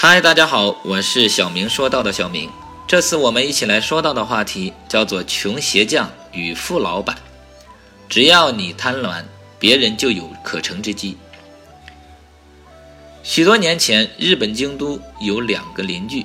[0.00, 2.48] 嗨，大家好，我是小明说到的小明。
[2.86, 7.18] 这次我们一起来说到的话题叫做“穷鞋匠与富老板”。
[8.08, 9.24] 只要你贪婪，
[9.58, 11.16] 别人就有可乘之机。
[13.24, 16.24] 许多年前，日本京都有两个邻居，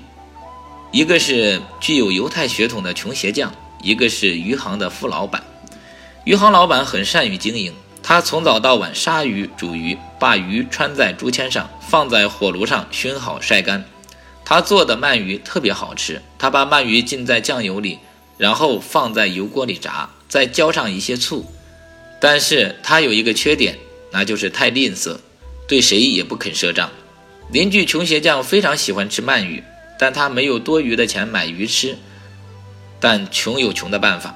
[0.92, 3.52] 一个是具有犹太血统的穷鞋匠，
[3.82, 5.44] 一个是鱼行的富老板。
[6.26, 7.74] 鱼行老板很善于经营，
[8.04, 13.86] 他从早到晚杀鱼、煮鱼，把鱼穿在竹签上，放在火炉上熏好晒干。
[14.44, 18.00] 他做的鳗鱼特别好吃，他把鳗鱼浸在酱油里，
[18.38, 21.46] 然后放在油锅里炸，再浇上一些醋。
[22.20, 23.78] 但是他有一个缺点，
[24.12, 25.18] 那就是太吝啬，
[25.66, 26.92] 对谁也不肯赊账。
[27.52, 29.64] 邻居穷鞋匠非常喜欢吃鳗鱼，
[29.98, 31.98] 但他没有多余的钱买鱼吃。
[33.00, 34.36] 但穷有穷的办法。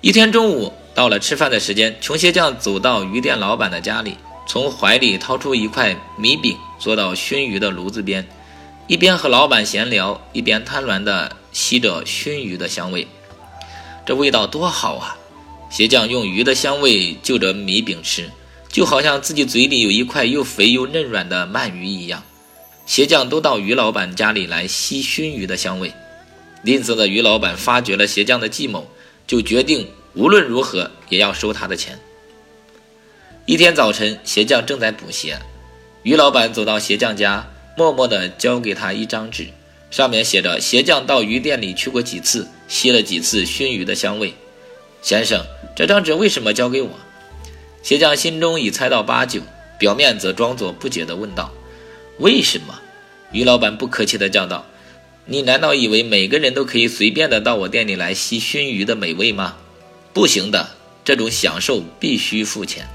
[0.00, 8.26] 一天中午到了吃饭的时间，穷鞋匠走到鱼店老板的家里，从怀里掏出一块米饼，坐到熏鱼的炉子边，
[8.86, 13.06] 一边和老板闲聊，一边贪婪地吸着熏鱼的香味。
[14.04, 15.16] 这味道多好啊！
[15.70, 18.30] 鞋匠用鱼的香味就着米饼吃，
[18.68, 22.22] 就好像自己嘴里有一块又肥又嫩软的鳗鱼一样。
[22.84, 25.90] 鞋匠都到鱼老板家里来吸熏鱼的香味。
[26.62, 28.86] 吝啬的鱼老板发觉了鞋匠的计谋，
[29.26, 31.98] 就决定无论如何也要收他的钱。
[33.46, 35.38] 一天早晨，鞋匠正在补鞋，
[36.02, 39.48] 鱼老板走到鞋匠家，默默地交给他一张纸，
[39.90, 44.34] 上面写着：“鞋匠到鱼店里去过几次，吸了几次熏鱼的香味。”
[45.02, 45.44] 先生。
[45.74, 46.90] 这张纸为什么交给我？
[47.82, 49.40] 鞋匠心中已猜到八九，
[49.78, 51.50] 表面则装作不解地问道
[52.20, 52.78] ：“为什么？”
[53.32, 54.66] 于老板不客气地叫道
[55.24, 59.56] ：“你难道以为每个人都可以随便的到我店里来吸熏鱼的美味吗？
[60.12, 60.70] 不行的，
[61.04, 62.86] 这种享受必须付钱。”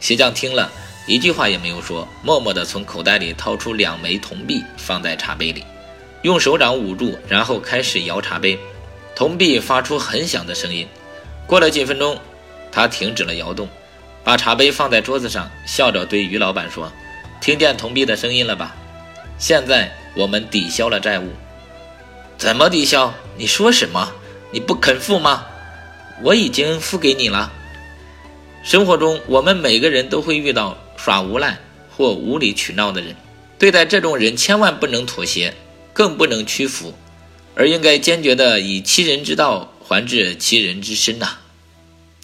[0.00, 0.70] 鞋匠听了
[1.06, 5.64] 一句话也没有说，默默地从口袋里掏出两枚铜币，放在茶杯里，
[6.22, 8.58] 用手掌捂住，然后开始摇茶杯，
[9.14, 10.86] 铜币发出很响的声音。
[11.46, 12.18] 过了几分钟，
[12.70, 13.68] 他停止了摇动，
[14.22, 16.92] 把茶杯放在桌子上，笑着对于老板说
[17.40, 18.74] ：“听见铜币的声音了吧？
[19.38, 21.30] 现在我们抵消了债务。
[22.36, 23.14] 怎么抵消？
[23.36, 24.12] 你说什么？
[24.50, 25.46] 你不肯付吗？
[26.22, 27.52] 我已经付给你了。
[28.62, 31.58] 生活中，我们每个人都会遇到耍无赖
[31.90, 33.14] 或无理取闹的人，
[33.58, 35.54] 对待这种人，千万不能妥协，
[35.92, 36.94] 更不能屈服，
[37.54, 41.38] 而应该坚决地以其人之道。”还治其人之身呐！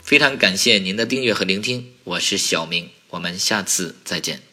[0.02, 4.51] 非常感谢您的订阅和聆听，我是小明，我们下次再见。